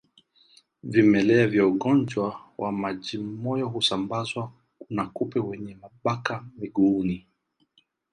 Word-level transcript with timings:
Vimelea 0.83 1.47
vya 1.47 1.67
ugonjwa 1.67 2.41
wa 2.57 2.71
majimoyo 2.71 3.67
husambazwa 3.67 4.51
na 4.89 5.05
kupe 5.05 5.39
wenye 5.39 5.75
mabaka 5.81 6.43
miguuni 6.57 7.27